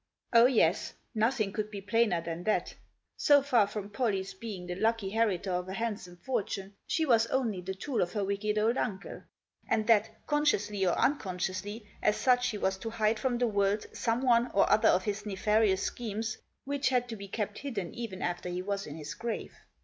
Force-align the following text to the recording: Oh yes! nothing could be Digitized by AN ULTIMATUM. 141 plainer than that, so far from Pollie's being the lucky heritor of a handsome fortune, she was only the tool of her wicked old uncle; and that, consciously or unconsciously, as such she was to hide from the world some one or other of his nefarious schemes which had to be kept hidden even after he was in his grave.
Oh 0.33 0.47
yes! 0.47 0.95
nothing 1.13 1.53
could 1.53 1.69
be 1.69 1.79
Digitized 1.79 1.91
by 1.91 1.97
AN 1.97 2.09
ULTIMATUM. 2.09 2.21
141 2.25 2.43
plainer 2.43 2.43
than 2.43 2.43
that, 2.65 2.75
so 3.17 3.41
far 3.43 3.67
from 3.67 3.89
Pollie's 3.91 4.33
being 4.33 4.65
the 4.65 4.73
lucky 4.73 5.09
heritor 5.11 5.51
of 5.51 5.69
a 5.69 5.73
handsome 5.75 6.17
fortune, 6.17 6.75
she 6.87 7.05
was 7.05 7.27
only 7.27 7.61
the 7.61 7.75
tool 7.75 8.01
of 8.01 8.11
her 8.13 8.23
wicked 8.23 8.57
old 8.57 8.77
uncle; 8.77 9.21
and 9.69 9.85
that, 9.85 10.25
consciously 10.25 10.83
or 10.87 10.97
unconsciously, 10.97 11.85
as 12.01 12.17
such 12.17 12.47
she 12.47 12.57
was 12.57 12.79
to 12.79 12.89
hide 12.89 13.19
from 13.19 13.37
the 13.37 13.45
world 13.45 13.85
some 13.93 14.23
one 14.23 14.49
or 14.55 14.67
other 14.71 14.89
of 14.89 15.03
his 15.03 15.23
nefarious 15.27 15.83
schemes 15.83 16.39
which 16.65 16.89
had 16.89 17.07
to 17.07 17.15
be 17.15 17.27
kept 17.27 17.59
hidden 17.59 17.93
even 17.93 18.23
after 18.23 18.49
he 18.49 18.63
was 18.63 18.87
in 18.87 18.95
his 18.95 19.13
grave. 19.13 19.53